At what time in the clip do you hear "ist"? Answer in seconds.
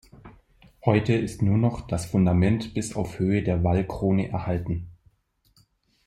1.13-1.43